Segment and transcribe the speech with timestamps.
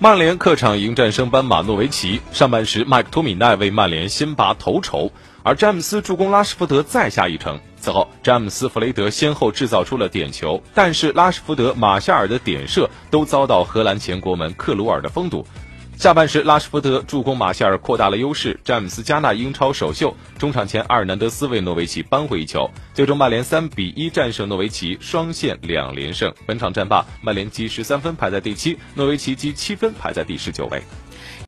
[0.00, 5.10] 曼联客场迎战升班马诺维奇，上半时麦克托米奈为曼联先拔头筹，
[5.42, 7.58] 而詹姆斯助攻拉什福德再下一城。
[7.80, 15.44] 此后，詹姆斯、弗雷德先后制造出了点球，但是拉什福德、马夏尔的点射都遭到荷兰前国门克鲁尔的封堵。
[15.98, 20.14] 下半时，拉什福德助攻马歇尔扩大了优势，詹姆斯加纳英超首秀。
[20.38, 26.32] 中场前，阿尔南德斯为诺维奇扳回一球，最终曼联三比一战胜诺维奇，双线两连胜。
[26.46, 30.80] 本场战罢，曼联积十三分排在第七，诺维奇积七分排在第十九位。